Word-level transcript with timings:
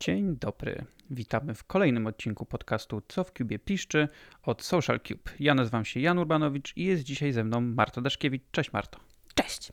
Dzień 0.00 0.36
dobry. 0.36 0.84
Witamy 1.10 1.54
w 1.54 1.64
kolejnym 1.64 2.06
odcinku 2.06 2.46
podcastu 2.46 3.02
Co 3.08 3.24
w 3.24 3.32
Cubie 3.32 3.58
piszczy 3.58 4.08
od 4.42 4.62
Social 4.62 5.00
Cube. 5.00 5.30
Ja 5.40 5.54
nazywam 5.54 5.84
się 5.84 6.00
Jan 6.00 6.18
Urbanowicz 6.18 6.76
i 6.76 6.84
jest 6.84 7.02
dzisiaj 7.02 7.32
ze 7.32 7.44
mną 7.44 7.60
Marta 7.60 8.00
Daszkiewicz. 8.00 8.42
Cześć 8.50 8.72
Marto. 8.72 9.00
Cześć. 9.34 9.72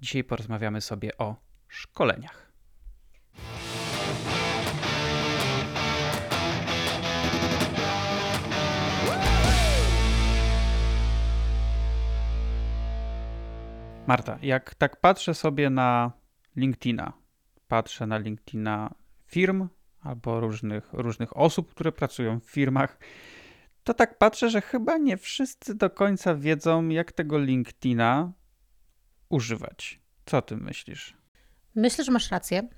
Dzisiaj 0.00 0.24
porozmawiamy 0.24 0.80
sobie 0.80 1.18
o 1.18 1.36
szkoleniach. 1.68 2.52
Marta, 14.06 14.38
jak 14.42 14.74
tak 14.74 15.00
patrzę 15.00 15.34
sobie 15.34 15.70
na 15.70 16.12
LinkedIna, 16.56 17.12
patrzę 17.68 18.06
na 18.06 18.18
LinkedIna 18.18 18.94
firm 19.28 19.68
albo 20.00 20.40
różnych, 20.40 20.92
różnych 20.92 21.36
osób, 21.36 21.70
które 21.70 21.92
pracują 21.92 22.40
w 22.40 22.44
firmach, 22.44 22.98
to 23.84 23.94
tak 23.94 24.18
patrzę, 24.18 24.50
że 24.50 24.60
chyba 24.60 24.96
nie 24.96 25.16
wszyscy 25.16 25.74
do 25.74 25.90
końca 25.90 26.34
wiedzą, 26.34 26.88
jak 26.88 27.12
tego 27.12 27.38
LinkedIna 27.38 28.32
używać. 29.28 30.00
Co 30.26 30.42
ty 30.42 30.56
myślisz? 30.56 31.16
Myślę, 31.74 32.04
że 32.04 32.12
masz 32.12 32.30
rację. 32.30 32.68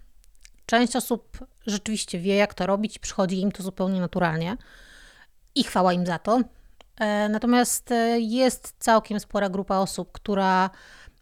Część 0.66 0.96
osób 0.96 1.38
rzeczywiście 1.66 2.18
wie, 2.18 2.34
jak 2.36 2.54
to 2.54 2.66
robić, 2.66 2.98
przychodzi 2.98 3.40
im 3.40 3.52
to 3.52 3.62
zupełnie 3.62 4.00
naturalnie 4.00 4.56
i 5.54 5.64
chwała 5.64 5.92
im 5.92 6.06
za 6.06 6.18
to. 6.18 6.40
E, 7.00 7.28
natomiast 7.28 7.92
e, 7.92 8.20
jest 8.20 8.74
całkiem 8.78 9.20
spora 9.20 9.48
grupa 9.48 9.78
osób, 9.78 10.12
która 10.12 10.70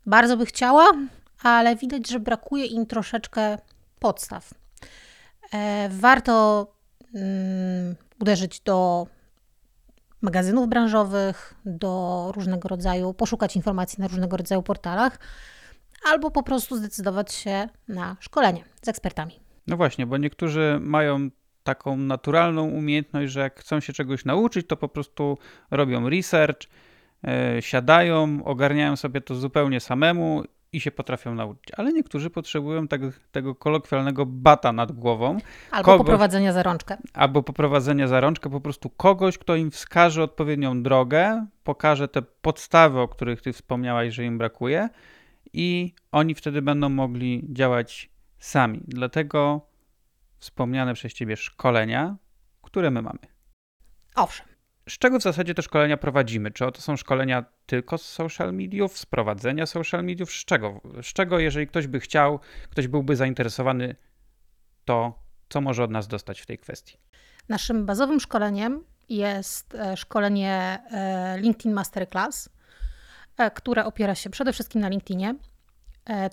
bardzo 0.06 0.36
by 0.36 0.46
chciała, 0.46 0.86
ale 1.42 1.76
widać, 1.76 2.08
że 2.08 2.20
brakuje 2.20 2.66
im 2.66 2.86
troszeczkę 2.86 3.58
podstaw. 3.98 4.50
E, 5.54 5.88
warto 5.92 6.66
mm, 7.14 7.96
uderzyć 8.20 8.60
do 8.60 9.06
magazynów 10.22 10.68
branżowych, 10.68 11.54
do 11.64 12.32
różnego 12.34 12.68
rodzaju, 12.68 13.14
poszukać 13.14 13.56
informacji 13.56 14.00
na 14.00 14.08
różnego 14.08 14.36
rodzaju 14.36 14.62
portalach, 14.62 15.18
albo 16.04 16.30
po 16.30 16.42
prostu 16.42 16.76
zdecydować 16.76 17.34
się 17.34 17.68
na 17.88 18.16
szkolenie 18.20 18.64
z 18.82 18.88
ekspertami. 18.88 19.32
No 19.66 19.76
właśnie, 19.76 20.06
bo 20.06 20.16
niektórzy 20.16 20.78
mają 20.80 21.30
taką 21.62 21.96
naturalną 21.96 22.64
umiejętność, 22.68 23.32
że 23.32 23.40
jak 23.40 23.60
chcą 23.60 23.80
się 23.80 23.92
czegoś 23.92 24.24
nauczyć, 24.24 24.66
to 24.66 24.76
po 24.76 24.88
prostu 24.88 25.38
robią 25.70 26.08
research, 26.10 26.60
yy, 27.22 27.30
siadają, 27.62 28.44
ogarniają 28.44 28.96
sobie 28.96 29.20
to 29.20 29.34
zupełnie 29.34 29.80
samemu 29.80 30.44
i 30.72 30.80
się 30.80 30.90
potrafią 30.90 31.34
nauczyć. 31.34 31.72
Ale 31.76 31.92
niektórzy 31.92 32.30
potrzebują 32.30 32.88
tego, 32.88 33.10
tego 33.32 33.54
kolokwialnego 33.54 34.26
bata 34.26 34.72
nad 34.72 34.92
głową. 34.92 35.38
Albo 35.70 35.84
kogoś, 35.84 35.98
poprowadzenia 35.98 36.52
za 36.52 36.62
rączkę. 36.62 36.96
Albo 37.14 37.42
poprowadzenia 37.42 38.08
za 38.08 38.20
rączkę, 38.20 38.50
po 38.50 38.60
prostu 38.60 38.90
kogoś, 38.90 39.38
kto 39.38 39.56
im 39.56 39.70
wskaże 39.70 40.22
odpowiednią 40.22 40.82
drogę, 40.82 41.46
pokaże 41.64 42.08
te 42.08 42.22
podstawy, 42.22 43.00
o 43.00 43.08
których 43.08 43.42
ty 43.42 43.52
wspomniałaś, 43.52 44.14
że 44.14 44.24
im 44.24 44.38
brakuje 44.38 44.88
i 45.52 45.94
oni 46.12 46.34
wtedy 46.34 46.62
będą 46.62 46.88
mogli 46.88 47.46
działać 47.52 48.10
sami. 48.38 48.80
Dlatego 48.84 49.68
wspomniane 50.38 50.94
przez 50.94 51.14
ciebie 51.14 51.36
szkolenia, 51.36 52.16
które 52.62 52.90
my 52.90 53.02
mamy. 53.02 53.18
Owszem. 54.14 54.47
Z 54.88 54.98
czego 54.98 55.18
w 55.18 55.22
zasadzie 55.22 55.54
te 55.54 55.62
szkolenia 55.62 55.96
prowadzimy? 55.96 56.50
Czy 56.50 56.72
to 56.72 56.80
są 56.80 56.96
szkolenia 56.96 57.44
tylko 57.66 57.98
z 57.98 58.02
social 58.02 58.54
mediów, 58.54 58.98
z 58.98 59.06
prowadzenia 59.06 59.66
social 59.66 60.04
mediów? 60.04 60.32
Z 60.32 60.44
czego? 60.44 60.80
Z 61.02 61.06
czego, 61.06 61.38
jeżeli 61.38 61.66
ktoś 61.66 61.86
by 61.86 62.00
chciał, 62.00 62.40
ktoś 62.70 62.88
byłby 62.88 63.16
zainteresowany, 63.16 63.96
to 64.84 65.22
co 65.48 65.60
może 65.60 65.84
od 65.84 65.90
nas 65.90 66.08
dostać 66.08 66.40
w 66.40 66.46
tej 66.46 66.58
kwestii? 66.58 66.96
Naszym 67.48 67.86
bazowym 67.86 68.20
szkoleniem 68.20 68.84
jest 69.08 69.74
e, 69.74 69.96
szkolenie 69.96 70.78
e, 70.90 71.38
LinkedIn 71.40 71.72
Masterclass, 71.72 72.48
e, 73.36 73.50
które 73.50 73.84
opiera 73.84 74.14
się 74.14 74.30
przede 74.30 74.52
wszystkim 74.52 74.80
na 74.80 74.88
LinkedInie. 74.88 75.34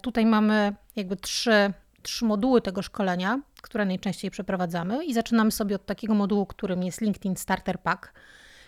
Tutaj 0.02 0.26
mamy 0.26 0.76
jakby 0.96 1.16
trzy, 1.16 1.74
trzy 2.02 2.26
moduły 2.26 2.62
tego 2.62 2.82
szkolenia, 2.82 3.42
które 3.62 3.86
najczęściej 3.86 4.32
przeprowadzamy 4.32 5.06
i 5.06 5.14
zaczynamy 5.14 5.52
sobie 5.52 5.76
od 5.76 5.86
takiego 5.86 6.14
modułu, 6.14 6.46
którym 6.46 6.84
jest 6.84 7.02
LinkedIn 7.02 7.36
Starter 7.36 7.80
Pack 7.80 8.14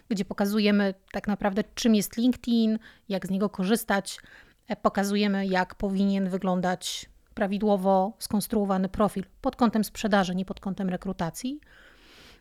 gdzie 0.09 0.25
pokazujemy 0.25 0.93
tak 1.11 1.27
naprawdę, 1.27 1.63
czym 1.75 1.95
jest 1.95 2.17
LinkedIn, 2.17 2.79
jak 3.09 3.27
z 3.27 3.29
niego 3.29 3.49
korzystać. 3.49 4.19
E, 4.67 4.75
pokazujemy, 4.75 5.47
jak 5.47 5.75
powinien 5.75 6.29
wyglądać 6.29 7.09
prawidłowo 7.33 8.13
skonstruowany 8.19 8.89
profil 8.89 9.23
pod 9.41 9.55
kątem 9.55 9.83
sprzedaży, 9.83 10.35
nie 10.35 10.45
pod 10.45 10.59
kątem 10.59 10.89
rekrutacji. 10.89 11.59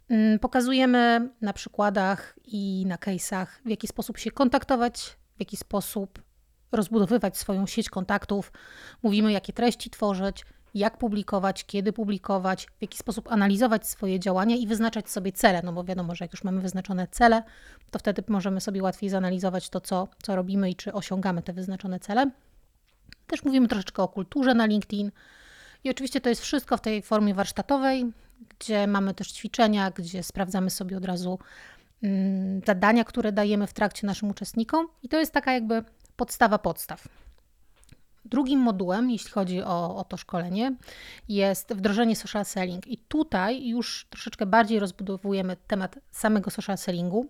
Mm, 0.08 0.38
pokazujemy 0.38 1.30
na 1.40 1.52
przykładach 1.52 2.38
i 2.44 2.84
na 2.86 2.96
case'ach, 2.96 3.46
w 3.64 3.68
jaki 3.68 3.88
sposób 3.88 4.18
się 4.18 4.30
kontaktować, 4.30 5.16
w 5.36 5.40
jaki 5.40 5.56
sposób 5.56 6.22
rozbudowywać 6.72 7.38
swoją 7.38 7.66
sieć 7.66 7.90
kontaktów. 7.90 8.52
Mówimy, 9.02 9.32
jakie 9.32 9.52
treści 9.52 9.90
tworzyć, 9.90 10.44
jak 10.74 10.98
publikować, 10.98 11.64
kiedy 11.64 11.92
publikować, 11.92 12.66
w 12.66 12.82
jaki 12.82 12.98
sposób 12.98 13.32
analizować 13.32 13.86
swoje 13.86 14.20
działania 14.20 14.56
i 14.56 14.66
wyznaczać 14.66 15.10
sobie 15.10 15.32
cele. 15.32 15.62
No 15.64 15.72
bo 15.72 15.84
wiadomo, 15.84 16.14
że 16.14 16.24
jak 16.24 16.32
już 16.32 16.44
mamy 16.44 16.60
wyznaczone 16.60 17.06
cele, 17.06 17.42
to 17.90 17.98
wtedy 17.98 18.22
możemy 18.28 18.60
sobie 18.60 18.82
łatwiej 18.82 19.10
zanalizować 19.10 19.68
to, 19.68 19.80
co, 19.80 20.08
co 20.22 20.36
robimy 20.36 20.70
i 20.70 20.74
czy 20.74 20.92
osiągamy 20.92 21.42
te 21.42 21.52
wyznaczone 21.52 22.00
cele. 22.00 22.30
Też 23.26 23.44
mówimy 23.44 23.68
troszeczkę 23.68 24.02
o 24.02 24.08
kulturze 24.08 24.54
na 24.54 24.66
LinkedIn. 24.66 25.10
I 25.84 25.90
oczywiście 25.90 26.20
to 26.20 26.28
jest 26.28 26.42
wszystko 26.42 26.76
w 26.76 26.80
tej 26.80 27.02
formie 27.02 27.34
warsztatowej, 27.34 28.12
gdzie 28.58 28.86
mamy 28.86 29.14
też 29.14 29.32
ćwiczenia, 29.32 29.90
gdzie 29.90 30.22
sprawdzamy 30.22 30.70
sobie 30.70 30.96
od 30.96 31.04
razu 31.04 31.38
mm, 32.02 32.60
zadania, 32.66 33.04
które 33.04 33.32
dajemy 33.32 33.66
w 33.66 33.72
trakcie 33.72 34.06
naszym 34.06 34.30
uczestnikom. 34.30 34.88
I 35.02 35.08
to 35.08 35.18
jest 35.18 35.32
taka 35.32 35.52
jakby 35.52 35.84
podstawa 36.16 36.58
podstaw. 36.58 37.25
Drugim 38.26 38.60
modułem, 38.60 39.10
jeśli 39.10 39.30
chodzi 39.30 39.62
o, 39.62 39.96
o 39.96 40.04
to 40.04 40.16
szkolenie, 40.16 40.76
jest 41.28 41.74
wdrożenie 41.74 42.16
social 42.16 42.44
selling. 42.44 42.86
I 42.86 42.98
tutaj 42.98 43.68
już 43.68 44.06
troszeczkę 44.10 44.46
bardziej 44.46 44.78
rozbudowujemy 44.78 45.56
temat 45.66 45.98
samego 46.10 46.50
social 46.50 46.78
sellingu. 46.78 47.26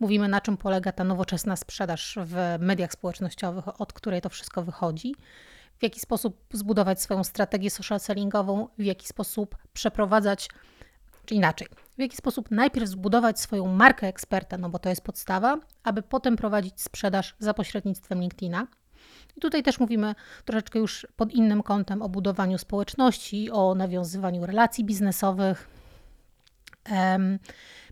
Mówimy, 0.00 0.28
na 0.28 0.40
czym 0.40 0.56
polega 0.56 0.92
ta 0.92 1.04
nowoczesna 1.04 1.56
sprzedaż 1.56 2.18
w 2.22 2.56
mediach 2.58 2.92
społecznościowych, 2.92 3.80
od 3.80 3.92
której 3.92 4.20
to 4.20 4.28
wszystko 4.28 4.62
wychodzi 4.62 5.14
w 5.78 5.82
jaki 5.82 6.00
sposób 6.00 6.44
zbudować 6.52 7.02
swoją 7.02 7.24
strategię 7.24 7.70
social 7.70 8.00
sellingową, 8.00 8.68
w 8.78 8.84
jaki 8.84 9.06
sposób 9.06 9.56
przeprowadzać, 9.72 10.48
czy 11.24 11.34
inaczej, 11.34 11.68
w 11.98 12.00
jaki 12.00 12.16
sposób 12.16 12.50
najpierw 12.50 12.88
zbudować 12.88 13.40
swoją 13.40 13.66
markę 13.66 14.06
eksperta, 14.06 14.58
no 14.58 14.68
bo 14.68 14.78
to 14.78 14.88
jest 14.88 15.02
podstawa, 15.02 15.58
aby 15.84 16.02
potem 16.02 16.36
prowadzić 16.36 16.80
sprzedaż 16.80 17.36
za 17.38 17.54
pośrednictwem 17.54 18.20
LinkedIna. 18.20 18.66
I 19.36 19.40
tutaj 19.40 19.62
też 19.62 19.80
mówimy 19.80 20.14
troszeczkę 20.44 20.78
już 20.78 21.06
pod 21.16 21.32
innym 21.32 21.62
kątem 21.62 22.02
o 22.02 22.08
budowaniu 22.08 22.58
społeczności, 22.58 23.50
o 23.50 23.74
nawiązywaniu 23.74 24.46
relacji 24.46 24.84
biznesowych. 24.84 25.68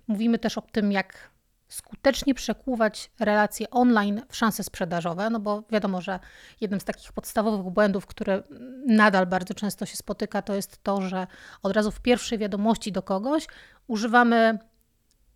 Mówimy 0.06 0.38
też 0.38 0.58
o 0.58 0.62
tym, 0.62 0.92
jak 0.92 1.34
skutecznie 1.68 2.34
przekuwać 2.34 3.10
relacje 3.20 3.70
online 3.70 4.22
w 4.28 4.36
szanse 4.36 4.64
sprzedażowe, 4.64 5.30
no 5.30 5.40
bo 5.40 5.62
wiadomo, 5.70 6.00
że 6.00 6.20
jednym 6.60 6.80
z 6.80 6.84
takich 6.84 7.12
podstawowych 7.12 7.72
błędów, 7.72 8.06
które 8.06 8.42
nadal 8.86 9.26
bardzo 9.26 9.54
często 9.54 9.86
się 9.86 9.96
spotyka, 9.96 10.42
to 10.42 10.54
jest 10.54 10.82
to, 10.82 11.00
że 11.00 11.26
od 11.62 11.72
razu 11.72 11.90
w 11.90 12.00
pierwszej 12.00 12.38
wiadomości 12.38 12.92
do 12.92 13.02
kogoś 13.02 13.46
używamy, 13.86 14.58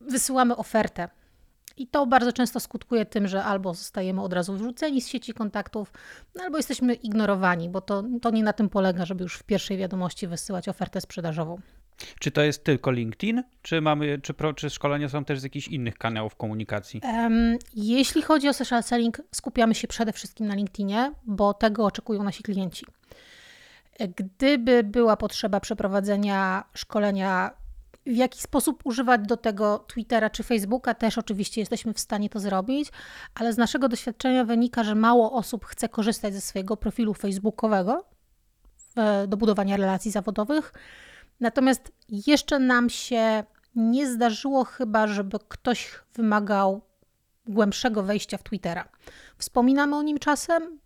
wysyłamy 0.00 0.56
ofertę 0.56 1.08
i 1.78 1.86
to 1.86 2.06
bardzo 2.06 2.32
często 2.32 2.60
skutkuje 2.60 3.06
tym, 3.06 3.28
że 3.28 3.44
albo 3.44 3.74
zostajemy 3.74 4.22
od 4.22 4.32
razu 4.32 4.52
wyrzuceni 4.52 5.00
z 5.00 5.08
sieci 5.08 5.34
kontaktów, 5.34 5.92
no 6.34 6.44
albo 6.44 6.56
jesteśmy 6.56 6.94
ignorowani, 6.94 7.68
bo 7.68 7.80
to, 7.80 8.04
to 8.22 8.30
nie 8.30 8.42
na 8.42 8.52
tym 8.52 8.68
polega, 8.68 9.04
żeby 9.04 9.22
już 9.22 9.34
w 9.34 9.42
pierwszej 9.42 9.76
wiadomości 9.76 10.26
wysyłać 10.26 10.68
ofertę 10.68 11.00
sprzedażową. 11.00 11.60
Czy 12.18 12.30
to 12.30 12.42
jest 12.42 12.64
tylko 12.64 12.90
LinkedIn, 12.90 13.42
czy, 13.62 13.80
mamy, 13.80 14.18
czy, 14.22 14.34
pro, 14.34 14.54
czy 14.54 14.70
szkolenia 14.70 15.08
są 15.08 15.24
też 15.24 15.40
z 15.40 15.42
jakichś 15.42 15.68
innych 15.68 15.98
kanałów 15.98 16.36
komunikacji? 16.36 17.00
Um, 17.04 17.58
jeśli 17.74 18.22
chodzi 18.22 18.48
o 18.48 18.52
social 18.52 18.82
selling, 18.82 19.20
skupiamy 19.32 19.74
się 19.74 19.88
przede 19.88 20.12
wszystkim 20.12 20.46
na 20.46 20.54
LinkedInie, 20.54 21.12
bo 21.26 21.54
tego 21.54 21.84
oczekują 21.84 22.22
nasi 22.22 22.42
klienci. 22.42 22.86
Gdyby 24.16 24.84
była 24.84 25.16
potrzeba 25.16 25.60
przeprowadzenia 25.60 26.64
szkolenia 26.74 27.50
w 28.08 28.16
jaki 28.16 28.42
sposób 28.42 28.86
używać 28.86 29.20
do 29.26 29.36
tego 29.36 29.78
Twittera 29.78 30.30
czy 30.30 30.42
Facebooka, 30.42 30.94
też 30.94 31.18
oczywiście 31.18 31.60
jesteśmy 31.60 31.94
w 31.94 32.00
stanie 32.00 32.30
to 32.30 32.40
zrobić, 32.40 32.88
ale 33.34 33.52
z 33.52 33.58
naszego 33.58 33.88
doświadczenia 33.88 34.44
wynika, 34.44 34.84
że 34.84 34.94
mało 34.94 35.32
osób 35.32 35.64
chce 35.64 35.88
korzystać 35.88 36.34
ze 36.34 36.40
swojego 36.40 36.76
profilu 36.76 37.14
facebookowego 37.14 38.04
do 39.28 39.36
budowania 39.36 39.76
relacji 39.76 40.10
zawodowych. 40.10 40.72
Natomiast 41.40 41.92
jeszcze 42.08 42.58
nam 42.58 42.90
się 42.90 43.44
nie 43.74 44.10
zdarzyło 44.10 44.64
chyba, 44.64 45.06
żeby 45.06 45.38
ktoś 45.48 45.90
wymagał 46.14 46.80
głębszego 47.46 48.02
wejścia 48.02 48.38
w 48.38 48.42
Twittera. 48.42 48.88
Wspominamy 49.38 49.96
o 49.96 50.02
nim 50.02 50.18
czasem, 50.18 50.78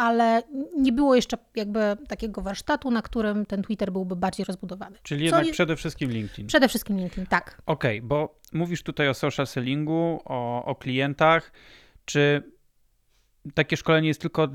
ale 0.00 0.42
nie 0.78 0.92
było 0.92 1.14
jeszcze 1.14 1.38
jakby 1.54 1.80
takiego 2.08 2.42
warsztatu, 2.42 2.90
na 2.90 3.02
którym 3.02 3.46
ten 3.46 3.62
Twitter 3.62 3.92
byłby 3.92 4.16
bardziej 4.16 4.44
rozbudowany. 4.44 4.98
Czyli 5.02 5.24
jednak 5.24 5.46
je... 5.46 5.52
przede 5.52 5.76
wszystkim 5.76 6.10
LinkedIn. 6.10 6.46
Przede 6.46 6.68
wszystkim 6.68 6.98
LinkedIn, 6.98 7.26
tak. 7.26 7.62
Okej, 7.66 7.98
okay, 7.98 8.08
bo 8.08 8.38
mówisz 8.52 8.82
tutaj 8.82 9.08
o 9.08 9.14
social 9.14 9.46
sellingu, 9.46 10.20
o, 10.24 10.64
o 10.64 10.74
klientach. 10.74 11.52
Czy 12.04 12.52
takie 13.54 13.76
szkolenie 13.76 14.08
jest 14.08 14.20
tylko 14.20 14.44
e, 14.44 14.48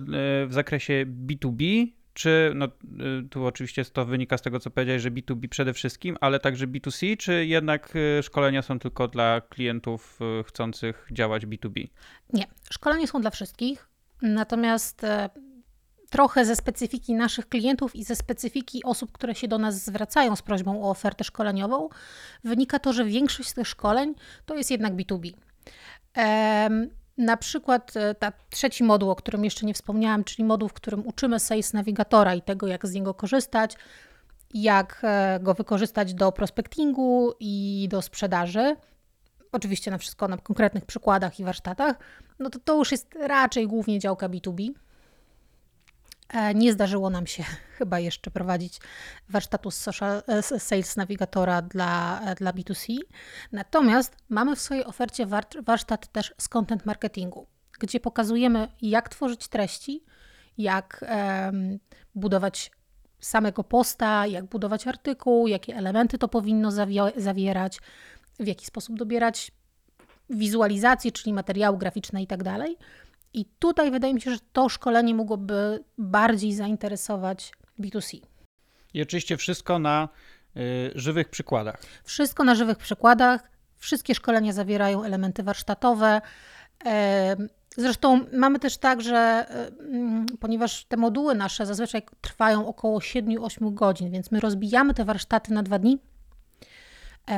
w 0.45 0.49
zakresie 0.49 1.05
B2B, 1.27 1.87
czy, 2.13 2.51
no 2.55 2.65
y, 2.65 3.29
tu 3.29 3.45
oczywiście 3.45 3.85
to 3.85 4.05
wynika 4.05 4.37
z 4.37 4.41
tego, 4.41 4.59
co 4.59 4.69
powiedziałeś, 4.69 5.01
że 5.01 5.11
B2B 5.11 5.47
przede 5.47 5.73
wszystkim, 5.73 6.17
ale 6.21 6.39
także 6.39 6.67
B2C, 6.67 7.17
czy 7.17 7.45
jednak 7.45 7.95
y, 7.95 8.23
szkolenia 8.23 8.61
są 8.61 8.79
tylko 8.79 9.07
dla 9.07 9.41
klientów 9.41 10.19
chcących 10.45 11.07
działać 11.11 11.45
B2B? 11.45 11.87
Nie, 12.33 12.45
szkolenia 12.69 13.07
są 13.07 13.21
dla 13.21 13.29
wszystkich, 13.29 13.94
natomiast 14.33 15.03
e, 15.03 15.29
trochę 16.09 16.45
ze 16.45 16.55
specyfiki 16.55 17.13
naszych 17.13 17.49
klientów 17.49 17.95
i 17.95 18.03
ze 18.03 18.15
specyfiki 18.15 18.83
osób, 18.83 19.11
które 19.11 19.35
się 19.35 19.47
do 19.47 19.57
nas 19.57 19.85
zwracają 19.85 20.35
z 20.35 20.41
prośbą 20.41 20.83
o 20.83 20.89
ofertę 20.89 21.23
szkoleniową, 21.23 21.89
wynika 22.43 22.79
to, 22.79 22.93
że 22.93 23.05
większość 23.05 23.49
z 23.49 23.53
tych 23.53 23.67
szkoleń 23.67 24.15
to 24.45 24.55
jest 24.55 24.71
jednak 24.71 24.93
B2B. 24.93 25.33
Na 27.17 27.37
przykład 27.37 27.97
e, 27.97 28.15
ta 28.15 28.31
trzeci 28.49 28.83
moduł, 28.83 29.09
o 29.09 29.15
którym 29.15 29.43
jeszcze 29.43 29.65
nie 29.65 29.73
wspomniałam, 29.73 30.23
czyli 30.23 30.43
moduł, 30.43 30.69
w 30.69 30.73
którym 30.73 31.07
uczymy 31.07 31.39
Sales 31.39 31.73
Navigatora 31.73 32.35
i 32.35 32.41
tego, 32.41 32.67
jak 32.67 32.87
z 32.87 32.93
niego 32.93 33.13
korzystać, 33.13 33.75
jak 34.53 35.01
e, 35.03 35.39
go 35.41 35.53
wykorzystać 35.53 36.13
do 36.13 36.31
prospectingu 36.31 37.33
i 37.39 37.87
do 37.91 38.01
sprzedaży. 38.01 38.75
Oczywiście 39.55 39.91
na 39.91 39.97
wszystko 39.97 40.27
na 40.27 40.37
konkretnych 40.37 40.85
przykładach 40.85 41.39
i 41.39 41.43
warsztatach. 41.43 41.95
No 42.39 42.49
to 42.49 42.59
to 42.59 42.77
już 42.77 42.91
jest 42.91 43.15
raczej 43.19 43.67
głównie 43.67 43.99
działka 43.99 44.29
B2B. 44.29 44.69
E, 46.29 46.53
nie 46.53 46.73
zdarzyło 46.73 47.09
nam 47.09 47.27
się 47.27 47.43
chyba 47.77 47.99
jeszcze 47.99 48.31
prowadzić 48.31 48.79
warsztatu 49.29 49.71
z 49.71 49.75
social, 49.75 50.23
Sales 50.57 50.97
Navigatora 50.97 51.61
dla, 51.61 52.21
dla 52.37 52.51
B2C. 52.51 52.97
Natomiast 53.51 54.15
mamy 54.29 54.55
w 54.55 54.61
swojej 54.61 54.85
ofercie 54.85 55.27
warsztat 55.63 56.11
też 56.11 56.33
z 56.37 56.49
content 56.49 56.85
marketingu, 56.85 57.47
gdzie 57.79 57.99
pokazujemy, 57.99 58.67
jak 58.81 59.09
tworzyć 59.09 59.47
treści, 59.47 60.03
jak 60.57 61.05
um, 61.09 61.79
budować 62.15 62.71
samego 63.19 63.63
posta, 63.63 64.27
jak 64.27 64.45
budować 64.45 64.87
artykuł, 64.87 65.47
jakie 65.47 65.75
elementy 65.75 66.17
to 66.17 66.27
powinno 66.27 66.71
zawierać, 67.17 67.79
w 68.39 68.47
jaki 68.47 68.65
sposób 68.65 68.97
dobierać 68.97 69.51
wizualizacje, 70.29 71.11
czyli 71.11 71.33
materiały 71.33 71.77
graficzne 71.77 72.23
i 72.23 72.27
tak 72.27 72.43
dalej. 72.43 72.77
I 73.33 73.45
tutaj 73.59 73.91
wydaje 73.91 74.13
mi 74.13 74.21
się, 74.21 74.31
że 74.31 74.37
to 74.53 74.69
szkolenie 74.69 75.15
mogłoby 75.15 75.83
bardziej 75.97 76.53
zainteresować 76.53 77.51
B2C. 77.79 78.19
I 78.93 79.01
oczywiście 79.01 79.37
wszystko 79.37 79.79
na 79.79 80.09
y, 80.57 80.91
żywych 80.95 81.29
przykładach. 81.29 81.81
Wszystko 82.03 82.43
na 82.43 82.55
żywych 82.55 82.77
przykładach. 82.77 83.51
Wszystkie 83.77 84.15
szkolenia 84.15 84.53
zawierają 84.53 85.03
elementy 85.03 85.43
warsztatowe. 85.43 86.21
E, 86.85 87.35
zresztą 87.77 88.25
mamy 88.33 88.59
też 88.59 88.77
tak, 88.77 89.01
że 89.01 89.17
e, 89.17 89.71
ponieważ 90.39 90.85
te 90.85 90.97
moduły 90.97 91.35
nasze 91.35 91.65
zazwyczaj 91.65 92.01
trwają 92.21 92.67
około 92.67 92.99
7-8 92.99 93.73
godzin, 93.73 94.11
więc 94.11 94.31
my 94.31 94.39
rozbijamy 94.39 94.93
te 94.93 95.05
warsztaty 95.05 95.53
na 95.53 95.63
dwa 95.63 95.79
dni 95.79 95.99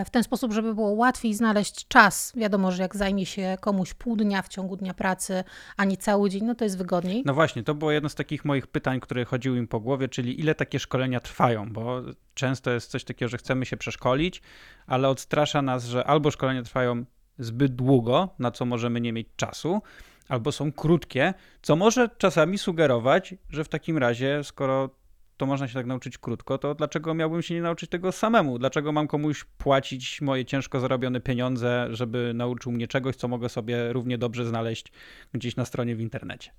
w 0.05 0.09
ten 0.09 0.23
sposób, 0.23 0.53
żeby 0.53 0.75
było 0.75 0.89
łatwiej 0.89 1.33
znaleźć 1.33 1.87
czas. 1.87 2.33
Wiadomo, 2.35 2.71
że 2.71 2.83
jak 2.83 2.95
zajmie 2.95 3.25
się 3.25 3.57
komuś 3.61 3.93
pół 3.93 4.15
dnia 4.15 4.41
w 4.41 4.47
ciągu 4.47 4.77
dnia 4.77 4.93
pracy, 4.93 5.43
a 5.77 5.85
nie 5.85 5.97
cały 5.97 6.29
dzień, 6.29 6.43
no 6.43 6.55
to 6.55 6.63
jest 6.63 6.77
wygodniej. 6.77 7.23
No 7.25 7.33
właśnie, 7.33 7.63
to 7.63 7.75
było 7.75 7.91
jedno 7.91 8.09
z 8.09 8.15
takich 8.15 8.45
moich 8.45 8.67
pytań, 8.67 8.99
które 8.99 9.25
chodziły 9.25 9.57
im 9.57 9.67
po 9.67 9.79
głowie, 9.79 10.09
czyli 10.09 10.39
ile 10.39 10.55
takie 10.55 10.79
szkolenia 10.79 11.19
trwają, 11.19 11.73
bo 11.73 12.01
często 12.33 12.71
jest 12.71 12.91
coś 12.91 13.03
takiego, 13.03 13.29
że 13.29 13.37
chcemy 13.37 13.65
się 13.65 13.77
przeszkolić, 13.77 14.41
ale 14.87 15.09
odstrasza 15.09 15.61
nas, 15.61 15.85
że 15.85 16.07
albo 16.07 16.31
szkolenia 16.31 16.63
trwają 16.63 17.05
zbyt 17.39 17.75
długo, 17.75 18.29
na 18.39 18.51
co 18.51 18.65
możemy 18.65 19.01
nie 19.01 19.13
mieć 19.13 19.27
czasu, 19.35 19.81
albo 20.29 20.51
są 20.51 20.71
krótkie, 20.71 21.33
co 21.61 21.75
może 21.75 22.09
czasami 22.17 22.57
sugerować, 22.57 23.35
że 23.49 23.63
w 23.63 23.69
takim 23.69 23.97
razie, 23.97 24.43
skoro 24.43 24.89
to 25.37 25.45
można 25.45 25.67
się 25.67 25.73
tak 25.73 25.85
nauczyć 25.85 26.17
krótko, 26.17 26.57
to 26.57 26.75
dlaczego 26.75 27.13
miałbym 27.13 27.41
się 27.41 27.53
nie 27.53 27.61
nauczyć 27.61 27.89
tego 27.89 28.11
samemu? 28.11 28.59
Dlaczego 28.59 28.91
mam 28.91 29.07
komuś 29.07 29.43
płacić 29.43 30.21
moje 30.21 30.45
ciężko 30.45 30.79
zarobione 30.79 31.21
pieniądze, 31.21 31.87
żeby 31.91 32.31
nauczył 32.35 32.71
mnie 32.71 32.87
czegoś, 32.87 33.15
co 33.15 33.27
mogę 33.27 33.49
sobie 33.49 33.93
równie 33.93 34.17
dobrze 34.17 34.45
znaleźć 34.45 34.91
gdzieś 35.33 35.55
na 35.55 35.65
stronie 35.65 35.95
w 35.95 36.01
internecie? 36.01 36.51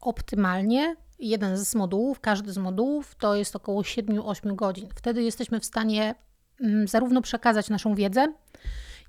Optymalnie 0.00 0.96
jeden 1.18 1.58
z 1.58 1.74
modułów, 1.74 2.20
każdy 2.20 2.52
z 2.52 2.58
modułów 2.58 3.14
to 3.14 3.34
jest 3.34 3.56
około 3.56 3.82
7-8 3.82 4.54
godzin. 4.54 4.88
Wtedy 4.94 5.22
jesteśmy 5.22 5.60
w 5.60 5.64
stanie 5.64 6.14
mm, 6.60 6.88
zarówno 6.88 7.22
przekazać 7.22 7.70
naszą 7.70 7.94
wiedzę, 7.94 8.32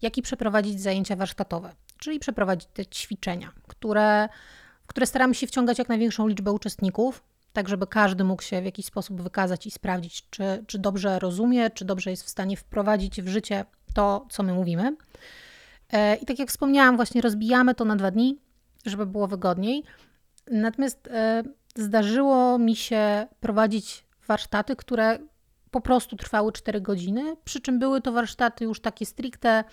jak 0.02 0.18
i 0.18 0.22
przeprowadzić 0.22 0.82
zajęcia 0.82 1.16
warsztatowe, 1.16 1.74
czyli 1.98 2.20
przeprowadzić 2.20 2.70
te 2.74 2.86
ćwiczenia, 2.86 3.52
które, 3.68 4.30
w 4.84 4.88
które 4.88 5.06
staramy 5.06 5.36
się 5.36 5.48
wciągać 5.48 5.80
jak 5.80 5.90
największą 5.90 6.28
liczbę 6.28 6.52
uczestników, 6.52 7.24
tak 7.54 7.70
żeby 7.70 7.88
każdy 7.88 8.24
mógł 8.24 8.42
się 8.42 8.62
w 8.62 8.66
jakiś 8.66 8.86
sposób 8.86 9.22
wykazać 9.22 9.68
i 9.68 9.72
sprawdzić, 9.72 10.30
czy, 10.30 10.64
czy 10.68 10.80
dobrze 10.80 11.20
rozumie, 11.20 11.70
czy 11.70 11.86
dobrze 11.86 12.10
jest 12.10 12.24
w 12.24 12.30
stanie 12.30 12.58
wprowadzić 12.58 13.22
w 13.22 13.28
życie 13.28 13.66
to, 13.94 14.26
co 14.30 14.44
my 14.44 14.54
mówimy. 14.54 14.96
E, 15.92 16.16
I 16.16 16.26
tak 16.26 16.40
jak 16.40 16.50
wspomniałam, 16.50 16.96
właśnie 16.96 17.22
rozbijamy 17.22 17.76
to 17.76 17.86
na 17.86 17.96
dwa 17.96 18.12
dni, 18.12 18.40
żeby 18.86 19.06
było 19.06 19.28
wygodniej. 19.28 19.84
Natomiast 20.52 21.08
e, 21.08 21.44
zdarzyło 21.76 22.58
mi 22.58 22.76
się 22.76 23.28
prowadzić 23.40 24.06
warsztaty, 24.28 24.76
które 24.76 25.20
po 25.72 25.82
prostu 25.82 26.16
trwały 26.16 26.52
4 26.52 26.82
godziny, 26.82 27.36
przy 27.44 27.62
czym 27.62 27.80
były 27.80 28.02
to 28.02 28.12
warsztaty 28.12 28.64
już 28.64 28.80
takie 28.80 29.06
stricte 29.06 29.64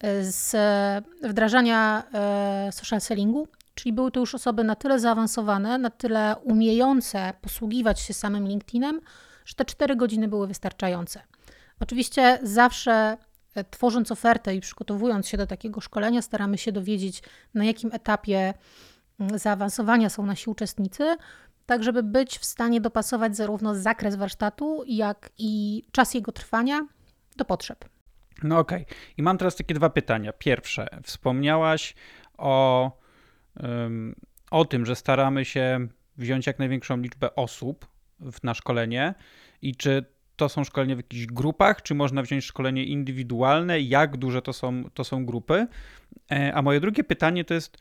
e, 0.00 0.24
z 0.24 0.56
wdrażania 1.22 2.04
social 2.70 3.00
sellingu, 3.00 3.48
Czyli 3.74 3.92
były 3.92 4.10
to 4.10 4.20
już 4.20 4.34
osoby 4.34 4.64
na 4.64 4.74
tyle 4.74 5.00
zaawansowane, 5.00 5.78
na 5.78 5.90
tyle 5.90 6.36
umiejące 6.42 7.32
posługiwać 7.40 8.00
się 8.00 8.14
samym 8.14 8.48
LinkedInem, 8.48 9.00
że 9.44 9.54
te 9.54 9.64
4 9.64 9.96
godziny 9.96 10.28
były 10.28 10.46
wystarczające. 10.46 11.20
Oczywiście 11.80 12.38
zawsze 12.42 13.16
e, 13.54 13.64
tworząc 13.64 14.12
ofertę 14.12 14.54
i 14.54 14.60
przygotowując 14.60 15.28
się 15.28 15.36
do 15.36 15.46
takiego 15.46 15.80
szkolenia, 15.80 16.22
staramy 16.22 16.58
się 16.58 16.72
dowiedzieć, 16.72 17.22
na 17.54 17.64
jakim 17.64 17.90
etapie 17.92 18.54
mm, 19.20 19.38
zaawansowania 19.38 20.10
są 20.10 20.26
nasi 20.26 20.50
uczestnicy, 20.50 21.16
tak 21.66 21.82
żeby 21.84 22.02
być 22.02 22.38
w 22.38 22.44
stanie 22.44 22.80
dopasować 22.80 23.36
zarówno 23.36 23.74
zakres 23.74 24.16
warsztatu, 24.16 24.84
jak 24.86 25.30
i 25.38 25.82
czas 25.92 26.14
jego 26.14 26.32
trwania 26.32 26.86
do 27.36 27.44
potrzeb. 27.44 27.84
No 28.42 28.58
okej. 28.58 28.82
Okay. 28.82 28.96
I 29.16 29.22
mam 29.22 29.38
teraz 29.38 29.56
takie 29.56 29.74
dwa 29.74 29.90
pytania. 29.90 30.32
Pierwsze, 30.32 30.88
wspomniałaś 31.02 31.94
o 32.38 33.03
o 34.50 34.64
tym, 34.64 34.86
że 34.86 34.96
staramy 34.96 35.44
się 35.44 35.88
wziąć 36.16 36.46
jak 36.46 36.58
największą 36.58 36.96
liczbę 36.96 37.34
osób 37.34 37.86
na 38.42 38.54
szkolenie 38.54 39.14
i 39.62 39.76
czy 39.76 40.04
to 40.36 40.48
są 40.48 40.64
szkolenia 40.64 40.94
w 40.94 40.98
jakichś 40.98 41.26
grupach, 41.26 41.82
czy 41.82 41.94
można 41.94 42.22
wziąć 42.22 42.44
szkolenie 42.44 42.84
indywidualne, 42.84 43.80
jak 43.80 44.16
duże 44.16 44.42
to 44.42 44.52
są, 44.52 44.84
to 44.94 45.04
są 45.04 45.26
grupy. 45.26 45.66
E, 46.32 46.54
a 46.54 46.62
moje 46.62 46.80
drugie 46.80 47.04
pytanie 47.04 47.44
to 47.44 47.54
jest, 47.54 47.78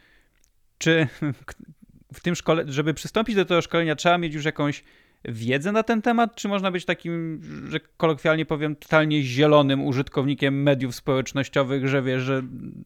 czy 0.77 1.07
w 2.13 2.19
tym 2.19 2.35
szkole, 2.35 2.63
żeby 2.67 2.93
przystąpić 2.93 3.35
do 3.35 3.45
tego 3.45 3.61
szkolenia, 3.61 3.95
trzeba 3.95 4.17
mieć 4.17 4.33
już 4.33 4.45
jakąś 4.45 4.83
wiedzę 5.25 5.71
na 5.71 5.83
ten 5.83 6.01
temat, 6.01 6.35
czy 6.35 6.47
można 6.47 6.71
być 6.71 6.85
takim, 6.85 7.41
że 7.69 7.79
kolokwialnie 7.97 8.45
powiem, 8.45 8.75
totalnie 8.75 9.23
zielonym 9.23 9.85
użytkownikiem 9.85 10.63
mediów 10.63 10.95
społecznościowych, 10.95 11.87
że 11.87 12.01
wiesz, 12.01 12.23
że 12.23 12.41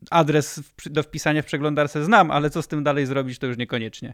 adres 0.09 0.61
do 0.85 1.03
wpisania 1.03 1.41
w 1.41 1.45
przeglądarce 1.45 2.03
znam, 2.03 2.31
ale 2.31 2.49
co 2.49 2.61
z 2.61 2.67
tym 2.67 2.83
dalej 2.83 3.05
zrobić, 3.05 3.39
to 3.39 3.47
już 3.47 3.57
niekoniecznie. 3.57 4.13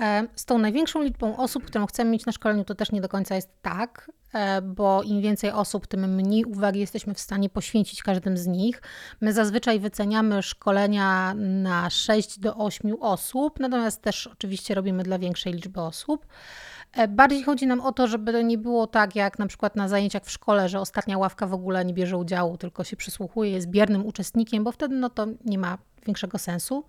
E, 0.00 0.28
z 0.34 0.44
tą 0.44 0.58
największą 0.58 1.02
liczbą 1.02 1.36
osób, 1.36 1.64
którą 1.64 1.86
chcemy 1.86 2.10
mieć 2.10 2.26
na 2.26 2.32
szkoleniu, 2.32 2.64
to 2.64 2.74
też 2.74 2.92
nie 2.92 3.00
do 3.00 3.08
końca 3.08 3.34
jest 3.34 3.62
tak, 3.62 4.10
e, 4.34 4.62
bo 4.62 5.02
im 5.02 5.20
więcej 5.20 5.50
osób, 5.50 5.86
tym 5.86 6.14
mniej 6.14 6.44
uwagi 6.44 6.80
jesteśmy 6.80 7.14
w 7.14 7.20
stanie 7.20 7.48
poświęcić 7.48 8.02
każdym 8.02 8.36
z 8.36 8.46
nich. 8.46 8.82
My 9.20 9.32
zazwyczaj 9.32 9.80
wyceniamy 9.80 10.42
szkolenia 10.42 11.34
na 11.36 11.90
6 11.90 12.38
do 12.38 12.56
8 12.56 12.94
osób, 13.00 13.60
natomiast 13.60 14.02
też 14.02 14.26
oczywiście 14.26 14.74
robimy 14.74 15.02
dla 15.02 15.18
większej 15.18 15.52
liczby 15.52 15.80
osób. 15.80 16.26
E, 16.98 17.08
bardziej 17.08 17.42
chodzi 17.42 17.66
nam 17.66 17.80
o 17.80 17.92
to, 17.92 18.06
żeby 18.06 18.32
to 18.32 18.42
nie 18.42 18.58
było 18.58 18.86
tak 18.86 19.16
jak 19.16 19.38
na 19.38 19.46
przykład 19.46 19.76
na 19.76 19.88
zajęciach 19.88 20.22
w 20.24 20.30
szkole, 20.30 20.68
że 20.68 20.80
ostatnia 20.80 21.18
ławka 21.18 21.46
w 21.46 21.54
ogóle 21.54 21.84
nie 21.84 21.94
bierze 21.94 22.16
udziału, 22.16 22.56
tylko 22.56 22.84
się 22.84 22.96
przysłuchuje, 22.96 23.50
jest 23.50 23.66
biernym 23.66 24.06
uczestnikiem, 24.06 24.64
bo 24.64 24.72
wtedy 24.72 24.94
no 24.94 25.10
to 25.10 25.26
nie 25.44 25.58
ma 25.58 25.78
większego 26.06 26.38
sensu. 26.38 26.84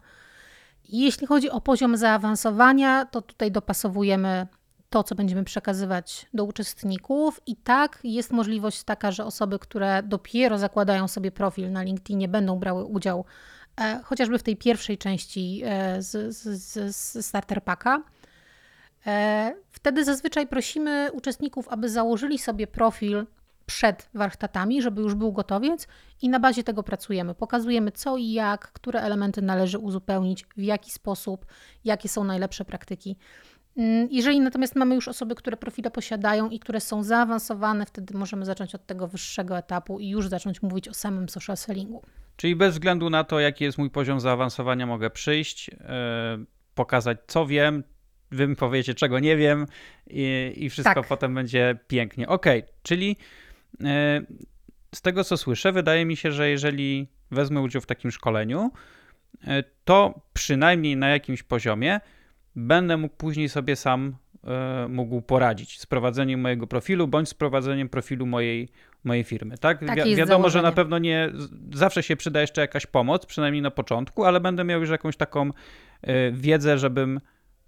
Jeśli 0.89 1.28
chodzi 1.28 1.50
o 1.50 1.62
poziom 1.62 1.98
zaawansowania, 1.98 3.06
to 3.06 3.22
tutaj 3.22 3.51
dopasowujemy 3.51 4.48
to, 4.89 5.04
co 5.04 5.16
będziemy 5.16 5.44
przekazywać 5.44 6.25
do 6.34 6.44
uczestników. 6.46 7.42
I 7.46 7.56
tak 7.56 8.00
jest 8.04 8.32
możliwość 8.32 8.84
taka, 8.84 9.12
że 9.12 9.25
osoby, 9.25 9.60
które 9.60 10.04
dopiero 10.04 10.58
zakładają 10.58 11.08
sobie 11.08 11.32
profil 11.32 11.72
na 11.72 11.84
LinkedInie, 11.84 12.28
będą 12.28 12.60
brały 12.60 12.86
udział 12.86 13.25
e, 13.82 14.01
chociażby 14.04 14.38
w 14.39 14.44
tej 14.44 14.58
pierwszej 14.58 14.98
części 14.98 15.62
e, 15.66 16.01
z, 16.01 16.36
z, 16.36 16.96
z 16.96 17.25
Starter 17.25 17.63
Packa. 17.63 18.01
E, 19.08 19.53
wtedy 19.72 20.06
zazwyczaj 20.06 20.48
prosimy 20.48 21.10
uczestników, 21.13 21.68
aby 21.70 21.89
założyli 21.89 22.38
sobie 22.38 22.68
profil 22.68 23.25
przed 23.65 24.10
warsztatami, 24.13 24.82
żeby 24.82 25.01
już 25.01 25.15
był 25.15 25.32
gotowiec 25.32 25.88
i 26.22 26.29
na 26.29 26.39
bazie 26.39 26.63
tego 26.63 26.84
pracujemy. 26.84 27.36
Pokazujemy 27.36 27.91
co 27.91 28.18
i 28.18 28.32
jak, 28.32 28.72
które 28.72 29.01
elementy 29.01 29.41
należy 29.41 29.79
uzupełnić, 29.79 30.46
w 30.58 30.62
jaki 30.62 30.91
sposób, 30.91 31.46
jakie 31.86 32.10
są 32.10 32.24
najlepsze 32.24 32.65
praktyki. 32.65 33.15
Mm, 33.77 34.08
jeżeli 34.12 34.39
natomiast 34.39 34.75
mamy 34.75 34.96
już 34.96 35.08
osoby, 35.08 35.36
które 35.36 35.58
profile 35.58 35.91
posiadają 35.91 36.50
i 36.50 36.60
które 36.60 36.79
są 36.79 37.03
zaawansowane, 37.03 37.86
wtedy 37.86 38.18
możemy 38.18 38.46
zacząć 38.46 38.75
od 38.75 38.86
tego 38.86 39.08
wyższego 39.08 39.58
etapu 39.58 40.00
i 40.00 40.10
już 40.10 40.27
zacząć 40.27 40.62
mówić 40.62 40.88
o 40.88 40.94
samym 40.94 41.29
social 41.29 41.58
sellingu. 41.58 42.01
Czyli 42.36 42.56
bez 42.56 42.74
względu 42.74 43.10
na 43.10 43.24
to, 43.24 43.39
jaki 43.39 43.63
jest 43.63 43.77
mój 43.77 43.89
poziom 43.89 44.20
zaawansowania, 44.20 44.86
mogę 44.86 45.10
przyjść, 45.10 45.68
yy, 45.68 45.77
pokazać, 46.75 47.18
co 47.27 47.46
wiem, 47.46 47.84
wy 48.32 48.48
mi 48.48 48.56
powiecie, 48.56 48.94
czego 48.94 49.20
nie 49.20 49.38
wiem 49.38 49.66
i, 50.08 50.54
i 50.56 50.70
wszystko 50.70 50.94
tak. 50.94 51.08
potem 51.08 51.36
będzie 51.36 51.80
pięknie. 51.88 52.28
Ok, 52.28 52.46
czyli 52.84 53.18
yy, 53.80 53.88
z 54.96 55.02
tego, 55.02 55.24
co 55.24 55.38
słyszę, 55.38 55.72
wydaje 55.72 56.06
mi 56.06 56.16
się, 56.16 56.32
że 56.32 56.50
jeżeli 56.50 57.08
wezmę 57.32 57.62
udział 57.62 57.82
w 57.82 57.86
takim 57.86 58.12
szkoleniu, 58.12 58.72
yy, 59.44 59.64
to 59.86 60.22
przynajmniej 60.34 60.98
na 60.98 61.10
jakimś 61.10 61.44
poziomie 61.44 62.00
będę 62.56 62.98
mógł 62.98 63.16
później 63.16 63.50
sobie 63.50 63.76
sam 63.76 64.16
e, 64.44 64.88
mógł 64.88 65.22
poradzić 65.22 65.80
z 65.80 65.86
prowadzeniem 65.86 66.40
mojego 66.40 66.68
profilu 66.68 67.08
bądź 67.08 67.30
z 67.30 67.34
prowadzeniem 67.34 67.90
profilu 67.90 68.26
mojej, 68.26 68.70
mojej 69.04 69.24
firmy. 69.24 69.58
Tak? 69.58 69.80
Wi 69.80 70.16
wiadomo, 70.16 70.26
założenie. 70.26 70.52
że 70.52 70.62
na 70.62 70.72
pewno 70.72 70.98
nie 70.98 71.30
zawsze 71.74 72.04
się 72.04 72.16
przyda 72.16 72.42
jeszcze 72.42 72.62
jakaś 72.62 72.86
pomoc, 72.86 73.26
przynajmniej 73.26 73.62
na 73.62 73.72
początku, 73.72 74.26
ale 74.26 74.40
będę 74.40 74.64
miał 74.64 74.80
już 74.80 74.90
jakąś 74.90 75.18
taką 75.18 75.50
e, 76.02 76.32
wiedzę, 76.32 76.78
żebym 76.78 77.20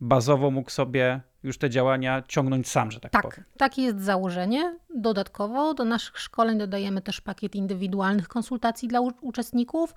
bazowo 0.02 0.52
mógł 0.52 0.70
sobie 0.70 1.22
już 1.44 1.58
te 1.58 1.70
działania 1.70 2.24
ciągnąć 2.28 2.68
sam, 2.68 2.92
że 2.92 3.00
tak, 3.00 3.12
tak 3.12 3.22
powiem. 3.24 3.44
Takie 3.58 3.82
jest 3.82 4.02
założenie. 4.02 4.78
Dodatkowo 4.96 5.74
do 5.74 5.86
naszych 5.86 6.20
szkoleń 6.20 6.58
dodajemy 6.58 7.02
też 7.02 7.22
pakiet 7.22 7.56
indywidualnych 7.56 8.28
konsultacji 8.28 8.88
dla 8.88 9.00
uczestników, 9.22 9.96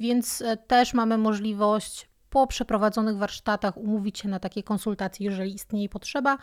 więc 0.00 0.42
e, 0.42 0.56
też 0.56 0.94
mamy 0.94 1.18
możliwość 1.18 2.08
po 2.30 2.46
przeprowadzonych 2.46 3.16
warsztatach 3.16 3.76
umówić 3.76 4.18
się 4.18 4.28
na 4.28 4.40
takie 4.40 4.62
konsultacje, 4.62 5.26
jeżeli 5.26 5.54
istnieje 5.54 5.88
potrzeba 5.88 6.38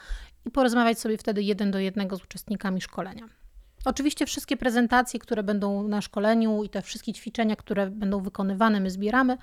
i 0.46 0.52
porozmawiać 0.52 1.00
sobie 1.00 1.18
wtedy 1.18 1.44
jeden 1.44 1.72
do 1.72 1.80
jednego 1.80 2.16
z 2.16 2.24
uczestnikami 2.24 2.82
szkolenia. 2.82 3.26
Oczywiście 3.86 4.26
wszystkie 4.26 4.58
prezentacje, 4.58 5.20
które 5.20 5.44
będą 5.44 5.88
na 5.88 6.02
szkoleniu 6.02 6.64
i 6.64 6.70
te 6.70 6.82
wszystkie 6.82 7.14
ćwiczenia, 7.14 7.56
które 7.56 7.90
będą 7.90 8.22
wykonywane, 8.22 8.80
my 8.80 8.90
zbieramy. 8.90 9.38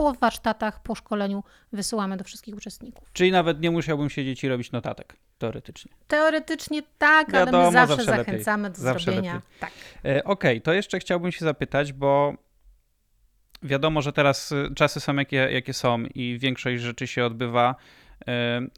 Po 0.00 0.12
warsztatach, 0.12 0.82
po 0.82 0.94
szkoleniu 0.94 1.44
wysyłamy 1.72 2.16
do 2.16 2.24
wszystkich 2.24 2.56
uczestników. 2.56 3.12
Czyli 3.12 3.32
nawet 3.32 3.60
nie 3.60 3.70
musiałbym 3.70 4.10
siedzieć 4.10 4.44
i 4.44 4.48
robić 4.48 4.72
notatek, 4.72 5.16
teoretycznie. 5.38 5.92
Teoretycznie 6.08 6.82
tak, 6.98 7.32
Wiadomo, 7.32 7.58
ale 7.58 7.66
my 7.66 7.72
zawsze, 7.72 7.96
zawsze 7.96 8.24
zachęcamy 8.24 8.68
lepiej. 8.68 8.76
do 8.76 8.82
zawsze 8.82 9.04
zrobienia. 9.04 9.34
Lepiej. 9.34 9.50
Tak. 9.60 9.70
E, 10.04 10.24
Okej, 10.24 10.24
okay, 10.24 10.60
to 10.60 10.72
jeszcze 10.72 10.98
chciałbym 10.98 11.32
się 11.32 11.44
zapytać, 11.44 11.92
bo 11.92 12.34
wiadomo, 13.62 14.02
że 14.02 14.12
teraz 14.12 14.52
y, 14.52 14.68
czasy 14.76 15.00
są 15.00 15.14
jakie, 15.14 15.36
jakie 15.36 15.72
są 15.72 16.02
i 16.14 16.38
większość 16.38 16.82
rzeczy 16.82 17.06
się 17.06 17.24
odbywa 17.24 17.74
y, 18.20 18.24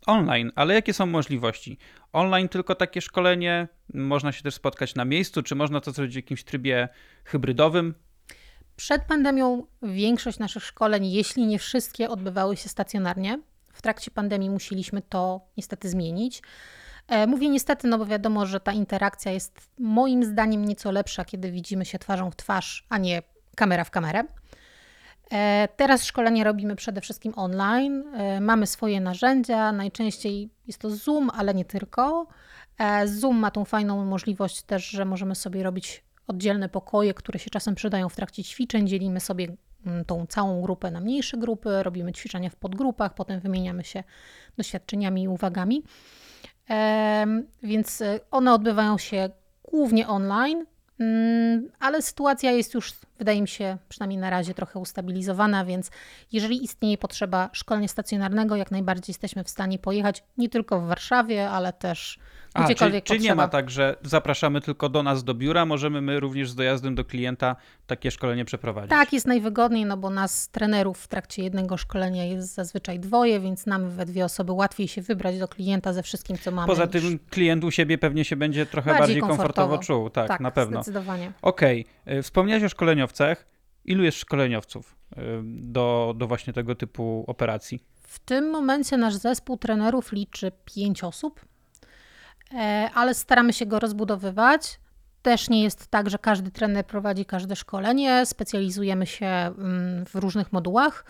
online, 0.07 0.53
ale 0.55 0.75
jakie 0.75 0.93
są 0.93 1.07
możliwości? 1.07 1.79
Online 2.13 2.49
tylko 2.49 2.75
takie 2.75 3.01
szkolenie, 3.01 3.69
można 3.95 4.33
się 4.33 4.43
też 4.43 4.55
spotkać 4.55 4.95
na 4.95 5.05
miejscu, 5.05 5.43
czy 5.43 5.55
można 5.55 5.81
to 5.81 5.91
zrobić 5.91 6.13
w 6.15 6.17
jakimś 6.17 6.45
trybie 6.45 6.89
hybrydowym? 7.25 7.95
Przed 8.77 9.05
pandemią 9.05 9.67
większość 9.83 10.39
naszych 10.39 10.65
szkoleń, 10.65 11.07
jeśli 11.07 11.47
nie 11.47 11.59
wszystkie, 11.59 12.09
odbywały 12.09 12.57
się 12.57 12.69
stacjonarnie. 12.69 13.39
W 13.73 13.83
trakcie 13.83 14.11
pandemii 14.11 14.51
musieliśmy 14.51 15.03
to 15.03 15.41
niestety 15.57 15.89
zmienić. 15.89 16.43
E, 17.09 17.27
mówię 17.27 17.49
niestety, 17.49 17.89
no 17.89 17.99
bo 17.99 18.07
wiadomo, 18.07 18.47
że 18.47 18.61
ta 18.61 18.73
interakcja 18.73 19.33
jest 19.33 19.61
moim 19.79 20.25
zdaniem 20.25 20.65
nieco 20.65 20.91
lepsza, 20.91 21.25
kiedy 21.25 21.53
widzimy 21.53 21.85
się 21.85 21.99
twarzą 21.99 22.31
w 22.31 22.37
twarz, 22.37 22.87
a 22.89 22.99
nie 22.99 23.23
kamera 23.57 23.85
w 23.85 23.91
kamerę. 23.91 24.25
E, 25.33 25.69
teraz 25.77 26.05
szkolenie 26.05 26.45
robimy 26.45 26.77
przede 26.77 27.01
wszystkim 27.01 27.33
online. 27.37 28.05
E, 28.15 28.41
mamy 28.41 28.67
swoje 28.67 29.01
narzędzia, 29.01 29.73
najczęściej 29.73 30.51
jest 30.67 30.79
to 30.79 30.91
Zoom, 30.91 31.31
ale 31.31 31.55
nie 31.55 31.65
tylko. 31.65 32.27
Zoom 33.05 33.37
ma 33.37 33.51
tą 33.51 33.65
fajną 33.65 34.05
możliwość 34.05 34.63
też, 34.63 34.89
że 34.89 35.05
możemy 35.05 35.35
sobie 35.35 35.63
robić 35.63 36.05
oddzielne 36.33 36.69
pokoje, 36.69 37.15
które 37.15 37.39
się 37.39 37.51
czasem 37.51 37.75
przydają 37.75 38.09
w 38.09 38.17
trakcie 38.17 38.45
ćwiczeń. 38.45 38.89
Dzielimy 38.89 39.21
sobie 39.21 39.49
mm, 39.87 40.05
tą 40.05 40.27
całą 40.27 40.63
grupę 40.63 40.91
na 40.91 41.01
mniejsze 41.01 41.37
grupy, 41.37 41.83
robimy 41.83 42.13
ćwiczenia 42.13 42.51
w 42.51 42.57
podgrupach, 42.57 43.15
potem 43.15 43.41
wymieniamy 43.41 43.85
się 43.85 44.05
doświadczeniami 44.57 45.23
i 45.23 45.29
uwagami. 45.29 45.83
Więc 47.63 48.03
one 48.31 48.53
odbywają 48.53 48.99
się 48.99 49.31
głównie 49.65 50.09
online. 50.09 50.67
Mm, 50.99 51.69
ale 51.81 52.03
sytuacja 52.03 52.51
jest 52.53 52.75
już, 52.75 52.93
wydaje 53.23 53.43
mi 53.43 53.49
się, 53.49 53.79
przynajmniej 53.89 54.21
na 54.21 54.31
razie 54.31 54.55
trochę 54.55 54.79
ustabilizowana, 54.79 55.65
więc 55.65 55.91
jeżeli 56.33 56.65
istnieje 56.65 56.99
potrzeba 56.99 57.51
szkolenia 57.53 57.89
stacjonarnego, 57.89 58.57
jak 58.57 58.71
najbardziej 58.71 59.13
jesteśmy 59.13 59.45
w 59.45 59.49
stanie 59.49 59.79
pojechać 59.79 60.25
nie 60.39 60.49
tylko 60.49 60.81
w 60.81 60.87
Warszawie, 60.87 61.51
ale 61.51 61.73
też 61.73 62.19
a, 62.55 62.75
czy, 62.75 63.03
czy 63.03 63.19
nie 63.19 63.35
ma 63.35 63.49
tak, 63.49 63.71
że 63.71 63.97
zapraszamy 64.03 64.61
tylko 64.61 64.89
do 64.89 65.03
nas 65.03 65.25
do 65.25 65.35
biura, 65.35 65.67
możemy 65.67 66.01
my 66.01 66.21
również 66.21 66.51
z 66.51 66.55
dojazdem 66.55 66.95
do 66.95 67.05
klienta 67.05 67.57
takie 67.87 68.11
szkolenie 68.11 68.45
przeprowadzić? 68.45 68.91
Tak, 68.91 69.13
jest 69.13 69.27
najwygodniej, 69.27 69.87
no 69.87 69.97
bo 69.97 70.11
nas 70.11 70.49
trenerów 70.49 70.99
w 70.99 71.09
trakcie 71.09 71.43
jednego 71.43 71.77
szkolenia 71.77 72.25
jest 72.25 72.55
zazwyczaj 72.55 73.01
dwoje, 73.01 73.41
więc 73.41 73.67
nam 73.67 73.91
we 73.91 74.07
dwie 74.07 74.25
osoby 74.25 74.53
łatwiej 74.53 74.89
się 74.89 75.03
wybrać 75.03 75.39
do 75.39 75.49
klienta 75.49 75.93
ze 75.93 76.03
wszystkim, 76.03 76.39
co 76.39 76.51
mamy. 76.51 76.67
Poza 76.67 76.87
tym 76.87 77.19
klient 77.31 77.65
u 77.65 77.71
siebie 77.71 77.99
pewnie 77.99 78.25
się 78.25 78.37
będzie 78.37 78.67
trochę 78.67 78.91
bardziej, 78.91 79.01
bardziej 79.01 79.21
komfortowo. 79.21 79.69
komfortowo 79.69 80.03
czuł, 80.03 80.11
tak, 80.11 80.29
tak, 80.29 80.41
na 80.41 80.51
pewno. 80.51 80.83
zdecydowanie. 80.83 81.33
Okej, 81.43 81.87
okay. 82.07 82.23
wspomniałeś 82.23 82.65
o 82.65 82.69
szkoleniowcach. 83.13 83.47
Ilu 83.85 84.05
jest 84.05 84.19
szkoleniowców 84.19 84.97
y, 85.13 85.17
do, 85.45 86.15
do 86.17 86.27
właśnie 86.27 86.53
tego 86.53 86.75
typu 86.75 87.25
operacji? 87.27 87.81
W 88.03 88.19
tym 88.19 88.51
momencie 88.51 88.97
nasz 88.97 89.15
zespół 89.15 89.57
trenerów 89.57 90.13
liczy 90.13 90.53
pięć 90.65 91.05
osób. 91.05 91.41
E, 92.55 92.91
ale 92.95 93.15
staramy 93.15 93.53
się 93.53 93.67
go 93.67 93.79
rozbudowywać. 93.79 94.81
Też 95.23 95.49
nie 95.49 95.63
jest 95.63 95.87
tak, 95.87 96.11
że 96.11 96.19
każdy 96.19 96.51
trener 96.51 96.87
prowadzi 96.87 97.25
każde 97.25 97.57
szkolenie, 97.57 98.27
specjalizujemy 98.27 99.07
się 99.07 99.27
mm, 99.27 100.07
w 100.07 100.15
różnych 100.15 100.53
modułach. 100.53 101.05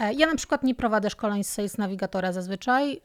E, 0.00 0.14
ja 0.14 0.26
na 0.26 0.36
przykład 0.36 0.62
nie 0.62 0.74
prowadzę 0.74 1.10
szkoleń 1.10 1.44
z 1.44 1.48
Sales 1.48 1.78
Navigatora 1.78 2.32
zazwyczaj, 2.32 3.00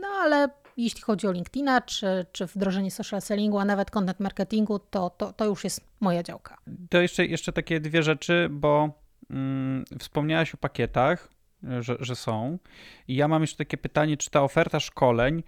no 0.00 0.08
ale 0.08 0.48
jeśli 0.84 1.00
chodzi 1.02 1.26
o 1.26 1.32
LinkedIna, 1.32 1.80
czy, 1.80 2.26
czy 2.32 2.46
wdrożenie 2.46 2.90
social 2.90 3.22
sellingu, 3.22 3.58
a 3.58 3.64
nawet 3.64 3.90
content 3.90 4.20
marketingu, 4.20 4.78
to, 4.78 5.10
to, 5.10 5.32
to 5.32 5.44
już 5.44 5.64
jest 5.64 5.80
moja 6.00 6.22
działka. 6.22 6.56
To 6.90 7.00
jeszcze, 7.00 7.26
jeszcze 7.26 7.52
takie 7.52 7.80
dwie 7.80 8.02
rzeczy, 8.02 8.48
bo 8.50 8.90
mm, 9.30 9.84
wspomniałaś 9.98 10.54
o 10.54 10.56
pakietach, 10.56 11.28
że, 11.80 11.96
że 12.00 12.16
są. 12.16 12.58
I 13.08 13.16
ja 13.16 13.28
mam 13.28 13.42
jeszcze 13.42 13.56
takie 13.56 13.76
pytanie, 13.76 14.16
czy 14.16 14.30
ta 14.30 14.42
oferta 14.42 14.80
szkoleń 14.80 15.42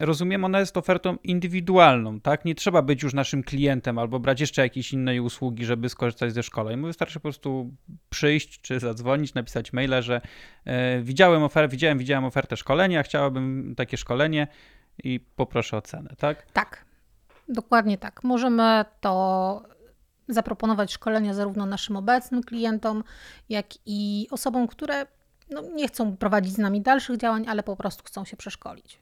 rozumiem, 0.00 0.44
ona 0.44 0.60
jest 0.60 0.76
ofertą 0.76 1.16
indywidualną, 1.24 2.20
tak? 2.20 2.44
Nie 2.44 2.54
trzeba 2.54 2.82
być 2.82 3.02
już 3.02 3.14
naszym 3.14 3.42
klientem 3.42 3.98
albo 3.98 4.20
brać 4.20 4.40
jeszcze 4.40 4.62
jakiejś 4.62 4.92
innej 4.92 5.20
usługi, 5.20 5.64
żeby 5.64 5.88
skorzystać 5.88 6.32
ze 6.32 6.42
szkoleń. 6.42 6.82
Wystarczy 6.82 7.14
po 7.14 7.22
prostu 7.22 7.70
przyjść 8.10 8.60
czy 8.60 8.80
zadzwonić, 8.80 9.34
napisać 9.34 9.72
maila, 9.72 10.02
że 10.02 10.20
e, 10.64 11.00
widziałem, 11.02 11.42
ofer- 11.42 11.70
widziałem, 11.70 11.98
widziałem 11.98 12.24
ofertę 12.24 12.56
szkolenia, 12.56 13.02
chciałabym 13.02 13.74
takie 13.76 13.96
szkolenie 13.96 14.46
i 15.04 15.20
poproszę 15.36 15.76
o 15.76 15.82
cenę, 15.82 16.14
tak? 16.18 16.52
Tak, 16.52 16.84
dokładnie 17.48 17.98
tak. 17.98 18.24
Możemy 18.24 18.84
to 19.00 19.62
zaproponować 20.28 20.92
szkolenia 20.92 21.34
zarówno 21.34 21.66
naszym 21.66 21.96
obecnym 21.96 22.42
klientom, 22.42 23.04
jak 23.48 23.66
i 23.86 24.26
osobom, 24.30 24.68
które 24.68 25.06
no, 25.50 25.62
nie 25.74 25.88
chcą 25.88 26.16
prowadzić 26.16 26.52
z 26.52 26.58
nami 26.58 26.80
dalszych 26.80 27.16
działań, 27.16 27.44
ale 27.48 27.62
po 27.62 27.76
prostu 27.76 28.04
chcą 28.04 28.24
się 28.24 28.36
przeszkolić. 28.36 29.00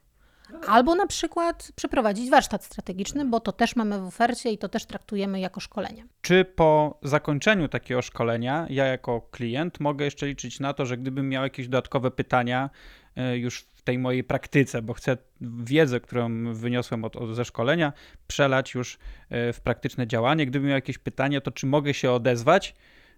Albo 0.66 0.94
na 0.94 1.06
przykład 1.06 1.72
przeprowadzić 1.76 2.30
warsztat 2.30 2.64
strategiczny, 2.64 3.24
bo 3.24 3.40
to 3.40 3.52
też 3.52 3.76
mamy 3.76 4.00
w 4.00 4.06
ofercie 4.06 4.52
i 4.52 4.58
to 4.58 4.68
też 4.68 4.86
traktujemy 4.86 5.40
jako 5.40 5.60
szkolenie. 5.60 6.06
Czy 6.22 6.44
po 6.44 6.98
zakończeniu 7.02 7.68
takiego 7.68 8.02
szkolenia, 8.02 8.66
ja 8.70 8.84
jako 8.84 9.20
klient 9.30 9.80
mogę 9.80 10.04
jeszcze 10.04 10.26
liczyć 10.26 10.60
na 10.60 10.72
to, 10.72 10.86
że 10.86 10.96
gdybym 10.96 11.28
miał 11.28 11.42
jakieś 11.42 11.68
dodatkowe 11.68 12.10
pytania 12.10 12.70
e, 13.16 13.38
już 13.38 13.60
w 13.60 13.82
tej 13.82 13.98
mojej 13.98 14.24
praktyce, 14.24 14.82
bo 14.82 14.92
chcę 14.92 15.16
wiedzę, 15.40 16.00
którą 16.00 16.54
wyniosłem 16.54 17.04
od, 17.04 17.16
od, 17.16 17.34
ze 17.34 17.44
szkolenia, 17.44 17.92
przelać 18.26 18.74
już 18.74 18.98
e, 19.30 19.52
w 19.52 19.60
praktyczne 19.60 20.06
działanie. 20.06 20.46
Gdybym 20.46 20.68
miał 20.68 20.76
jakieś 20.76 20.98
pytanie, 20.98 21.40
to 21.40 21.50
czy 21.50 21.66
mogę 21.66 21.94
się 21.94 22.12
odezwać? 22.12 22.74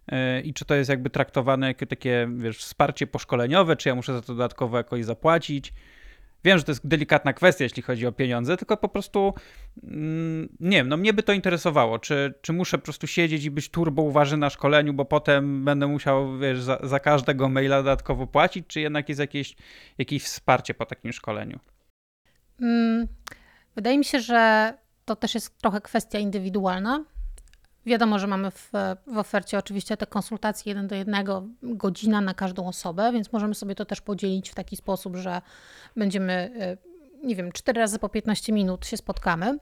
E, 0.08 0.40
I 0.40 0.54
czy 0.54 0.64
to 0.64 0.74
jest 0.74 0.90
jakby 0.90 1.10
traktowane 1.10 1.66
jako 1.66 1.86
takie, 1.86 2.28
wiesz, 2.36 2.58
wsparcie 2.58 3.06
poszkoleniowe, 3.06 3.76
czy 3.76 3.88
ja 3.88 3.94
muszę 3.94 4.12
za 4.12 4.20
to 4.20 4.26
dodatkowo 4.26 4.76
jakoś 4.76 5.04
zapłacić? 5.04 5.72
Wiem, 6.44 6.58
że 6.58 6.64
to 6.64 6.70
jest 6.70 6.86
delikatna 6.86 7.32
kwestia, 7.32 7.64
jeśli 7.64 7.82
chodzi 7.82 8.06
o 8.06 8.12
pieniądze, 8.12 8.56
tylko 8.56 8.76
po 8.76 8.88
prostu 8.88 9.34
mm, 9.82 10.48
nie 10.60 10.76
wiem, 10.76 10.88
no 10.88 10.96
mnie 10.96 11.12
by 11.12 11.22
to 11.22 11.32
interesowało, 11.32 11.98
czy, 11.98 12.34
czy 12.42 12.52
muszę 12.52 12.78
po 12.78 12.84
prostu 12.84 13.06
siedzieć 13.06 13.44
i 13.44 13.50
być 13.50 13.68
turbo 13.68 14.02
uważny 14.02 14.36
na 14.36 14.50
szkoleniu, 14.50 14.92
bo 14.92 15.04
potem 15.04 15.64
będę 15.64 15.86
musiał, 15.86 16.38
wiesz, 16.38 16.62
za, 16.62 16.78
za 16.82 17.00
każdego 17.00 17.48
maila 17.48 17.76
dodatkowo 17.76 18.26
płacić, 18.26 18.66
czy 18.66 18.80
jednak 18.80 19.08
jest 19.08 19.20
jakieś, 19.20 19.56
jakieś 19.98 20.22
wsparcie 20.22 20.74
po 20.74 20.86
takim 20.86 21.12
szkoleniu? 21.12 21.58
Mm, 22.60 23.08
wydaje 23.76 23.98
mi 23.98 24.04
się, 24.04 24.20
że 24.20 24.74
to 25.04 25.16
też 25.16 25.34
jest 25.34 25.58
trochę 25.58 25.80
kwestia 25.80 26.18
indywidualna. 26.18 27.04
Wiadomo, 27.86 28.18
że 28.18 28.26
mamy 28.26 28.50
w, 28.50 28.70
w 29.06 29.18
ofercie 29.18 29.58
oczywiście 29.58 29.96
te 29.96 30.06
konsultacje 30.06 30.70
jeden 30.70 30.88
do 30.88 30.94
jednego, 30.94 31.42
godzina 31.62 32.20
na 32.20 32.34
każdą 32.34 32.68
osobę, 32.68 33.12
więc 33.12 33.32
możemy 33.32 33.54
sobie 33.54 33.74
to 33.74 33.84
też 33.84 34.00
podzielić 34.00 34.50
w 34.50 34.54
taki 34.54 34.76
sposób, 34.76 35.16
że 35.16 35.42
będziemy, 35.96 36.50
y, 37.22 37.26
nie 37.26 37.36
wiem, 37.36 37.52
cztery 37.52 37.80
razy 37.80 37.98
po 37.98 38.08
15 38.08 38.52
minut 38.52 38.86
się 38.86 38.96
spotkamy. 38.96 39.58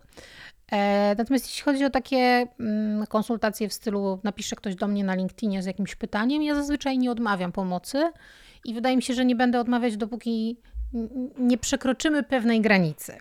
E, 0.73 1.15
natomiast 1.19 1.47
jeśli 1.47 1.63
chodzi 1.63 1.85
o 1.85 1.91
takie 1.91 2.47
mm, 2.61 3.07
konsultacje 3.07 3.69
w 3.69 3.73
stylu 3.73 4.19
napisze 4.25 4.57
ktoś 4.57 4.75
do 4.75 4.89
mnie 4.89 5.05
na 5.05 5.15
LinkedInie 5.15 5.63
z 5.63 5.67
jakimś 5.67 5.95
pytaniem, 5.95 6.43
ja 6.43 6.55
zazwyczaj 6.55 6.99
nie 6.99 7.11
odmawiam 7.11 7.53
pomocy 7.53 8.13
i 8.65 8.75
wydaje 8.75 8.97
mi 8.97 9.03
się, 9.03 9.15
że 9.15 9.25
nie 9.25 9.37
będę 9.37 9.61
odmawiać, 9.61 9.97
dopóki 9.97 10.61
nie 11.39 11.59
przekroczymy 11.59 12.23
pewnej 12.23 12.61
granicy. 12.61 13.19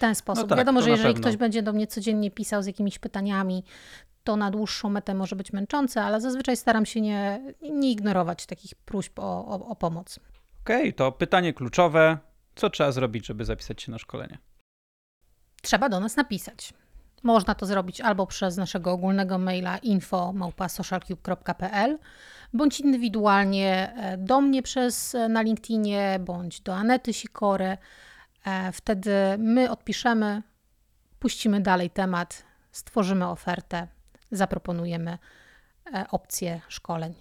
W 0.00 0.02
ten 0.02 0.14
sposób. 0.14 0.48
tak, 0.48 0.58
Wiadomo, 0.58 0.82
że 0.82 0.90
jeżeli 0.90 1.14
pewno. 1.14 1.28
ktoś 1.28 1.36
będzie 1.36 1.62
do 1.62 1.72
mnie 1.72 1.86
codziennie 1.86 2.30
pisał 2.30 2.62
z 2.62 2.66
jakimiś 2.66 2.98
pytaniami, 2.98 3.64
to 4.24 4.36
na 4.36 4.50
dłuższą 4.50 4.90
metę 4.90 5.14
może 5.14 5.36
być 5.36 5.52
męczące, 5.52 6.02
ale 6.02 6.20
zazwyczaj 6.20 6.56
staram 6.56 6.86
się 6.86 7.00
nie, 7.00 7.40
nie 7.62 7.90
ignorować 7.90 8.46
takich 8.46 8.74
próśb 8.74 9.18
o, 9.18 9.46
o, 9.46 9.66
o 9.66 9.76
pomoc. 9.76 10.20
Okej, 10.64 10.94
to 10.94 11.12
pytanie 11.12 11.52
kluczowe. 11.52 12.18
Co 12.54 12.70
trzeba 12.70 12.92
zrobić, 12.92 13.26
żeby 13.26 13.44
zapisać 13.44 13.82
się 13.82 13.92
na 13.92 13.98
szkolenie? 13.98 14.38
Trzeba 15.62 15.88
do 15.88 16.00
nas 16.00 16.16
napisać. 16.16 16.72
Można 17.22 17.54
to 17.54 17.66
zrobić 17.66 18.00
albo 18.00 18.26
przez 18.26 18.56
naszego 18.56 18.92
ogólnego 18.92 19.38
maila 19.38 19.78
info.socialcube.pl 19.78 21.98
bądź 22.52 22.80
indywidualnie 22.80 23.92
e, 23.96 24.18
do 24.18 24.40
mnie 24.40 24.62
przez 24.62 25.14
e, 25.14 25.28
na 25.28 25.42
LinkedInie, 25.42 26.18
bądź 26.20 26.60
do 26.60 26.74
Anety 26.74 27.12
Sikory. 27.12 27.76
E, 28.44 28.72
Wtedy 28.72 29.14
my 29.38 29.70
odpiszemy, 29.70 30.42
puścimy 31.18 31.60
dalej 31.60 31.90
temat, 31.90 32.44
stworzymy 32.72 33.28
ofertę, 33.28 33.88
zaproponujemy 34.30 35.18
e, 35.94 36.04
opcje 36.10 36.60
szkoleń. 36.68 37.14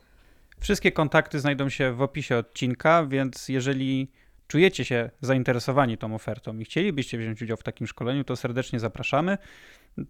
Wszystkie 0.60 0.92
kontakty 0.92 1.40
znajdą 1.40 1.70
się 1.70 1.94
w 1.94 2.02
opisie 2.02 2.38
odcinka, 2.38 3.06
więc 3.06 3.50
jeżeli 3.50 4.12
czujecie 4.48 4.86
się 4.86 5.10
zainteresowani 5.22 5.98
tą 5.98 6.16
ofertą 6.16 6.58
i 6.58 6.66
chcielibyście 6.66 7.18
wziąć 7.18 7.42
udział 7.42 7.58
w 7.58 7.64
takim 7.64 7.88
szkoleniu, 7.88 8.24
to 8.24 8.36
serdecznie 8.36 8.80
zapraszamy. 8.80 9.38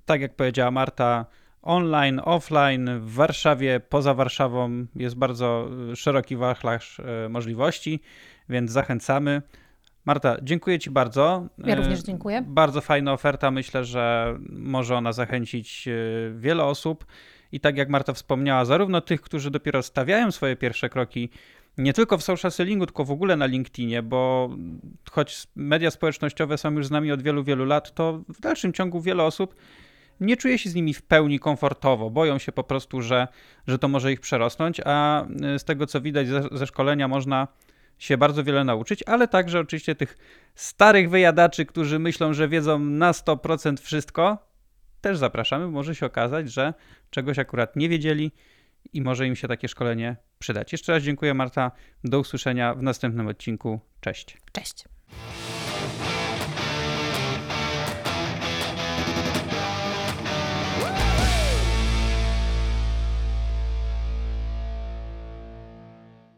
Tak 0.06 0.22
jak 0.22 0.36
powiedziała 0.36 0.72
Marta, 0.72 1.26
online, 1.62 2.22
offline, 2.24 3.00
w 3.00 3.14
Warszawie, 3.14 3.80
poza 3.80 4.14
Warszawą 4.14 4.86
jest 4.96 5.16
bardzo 5.16 5.70
y, 5.92 5.96
szeroki 5.96 6.36
wachlarz 6.36 7.00
y, 7.00 7.30
możliwości, 7.30 8.00
więc 8.50 8.72
zachęcamy. 8.72 9.42
Marta, 10.06 10.38
dziękuję 10.42 10.80
Ci 10.80 10.90
bardzo. 10.90 11.48
Ja 11.58 11.74
Y, 11.74 11.78
również 11.78 12.00
dziękuję. 12.00 12.44
Bardzo 12.48 12.82
fajna 12.82 13.14
oferta. 13.14 13.52
Myślę, 13.52 13.86
że 13.86 14.36
może 14.50 14.96
ona 14.96 15.12
zachęcić 15.12 15.88
y, 15.88 16.34
wiele 16.38 16.64
osób. 16.64 17.06
I 17.52 17.60
tak 17.60 17.78
jak 17.78 17.90
Marta 17.90 18.14
wspomniała, 18.14 18.66
zarówno 18.66 19.02
tych, 19.02 19.22
którzy 19.22 19.52
dopiero 19.52 19.84
stawiają 19.84 20.32
swoje 20.32 20.56
pierwsze 20.56 20.90
kroki, 20.90 21.30
nie 21.78 21.94
tylko 21.94 22.18
w 22.18 22.24
social 22.24 22.52
sellingu, 22.52 22.86
tylko 22.86 23.06
w 23.06 23.12
ogóle 23.12 23.36
na 23.36 23.46
LinkedInie, 23.46 24.04
bo 24.04 24.50
choć 25.12 25.48
media 25.56 25.92
społecznościowe 25.92 26.58
są 26.58 26.72
już 26.72 26.88
z 26.88 26.92
nami 26.92 27.12
od 27.12 27.22
wielu, 27.22 27.44
wielu 27.44 27.66
lat, 27.66 27.94
to 27.94 28.22
w 28.30 28.40
dalszym 28.40 28.74
ciągu 28.74 29.02
wiele 29.02 29.24
osób 29.24 29.56
nie 30.20 30.38
czuje 30.38 30.58
się 30.58 30.70
z 30.70 30.76
nimi 30.76 30.94
w 30.94 31.02
pełni 31.02 31.40
komfortowo. 31.40 32.10
Boją 32.10 32.38
się 32.38 32.52
po 32.52 32.64
prostu, 32.64 33.02
że, 33.02 33.28
że 33.68 33.80
to 33.80 33.88
może 33.88 34.12
ich 34.12 34.20
przerosnąć, 34.20 34.82
a 34.86 35.26
y, 35.56 35.60
z 35.60 35.64
tego 35.64 35.86
co 35.86 36.02
widać 36.02 36.28
ze, 36.28 36.44
ze 36.52 36.68
szkolenia 36.68 37.08
można 37.08 37.48
się 38.00 38.18
bardzo 38.18 38.44
wiele 38.44 38.64
nauczyć, 38.64 39.04
ale 39.04 39.28
także 39.28 39.60
oczywiście 39.60 39.96
tych 39.96 40.18
starych 40.56 41.10
wyjadaczy, 41.10 41.66
którzy 41.66 42.00
myślą, 42.00 42.34
że 42.34 42.48
wiedzą 42.48 42.80
na 42.80 43.12
100% 43.12 43.82
wszystko, 43.82 44.50
też 45.02 45.18
zapraszamy. 45.18 45.68
Może 45.68 45.96
się 45.96 46.06
okazać, 46.06 46.52
że 46.52 46.74
czegoś 47.10 47.40
akurat 47.40 47.76
nie 47.76 47.90
wiedzieli 47.90 48.32
i 48.94 49.02
może 49.02 49.28
im 49.28 49.36
się 49.36 49.48
takie 49.48 49.68
szkolenie 49.68 50.16
przydać. 50.40 50.72
Jeszcze 50.72 50.94
raz 50.94 51.04
dziękuję 51.04 51.34
Marta. 51.34 51.72
Do 52.04 52.20
usłyszenia 52.20 52.74
w 52.74 52.82
następnym 52.82 53.28
odcinku. 53.28 53.80
Cześć. 54.02 54.38
Cześć. 54.52 54.86